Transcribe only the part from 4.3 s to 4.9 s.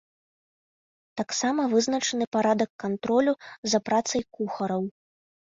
кухараў.